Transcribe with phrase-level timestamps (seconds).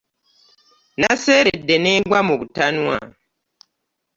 [0.99, 2.97] Naseeredde ne ngwa mu butanwa.